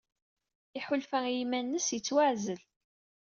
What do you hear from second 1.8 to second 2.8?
yettwaɛzel.